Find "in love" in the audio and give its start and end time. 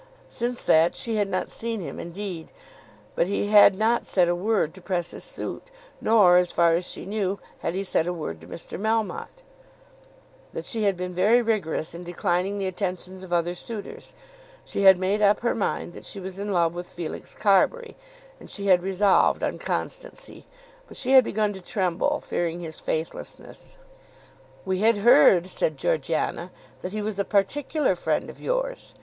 16.39-16.73